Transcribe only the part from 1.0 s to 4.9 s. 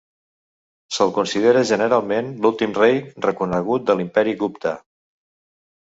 considera, generalment, l'últim rei reconegut de l'Imperi Gupta.